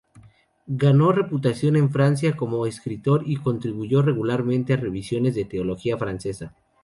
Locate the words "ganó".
0.65-1.11